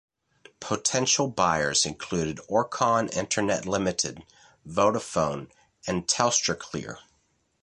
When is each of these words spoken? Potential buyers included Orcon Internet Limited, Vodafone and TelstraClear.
Potential 0.59 1.27
buyers 1.27 1.85
included 1.85 2.39
Orcon 2.49 3.15
Internet 3.15 3.67
Limited, 3.67 4.23
Vodafone 4.67 5.51
and 5.85 6.07
TelstraClear. 6.07 6.97